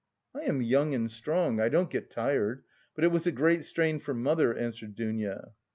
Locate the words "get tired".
1.91-2.63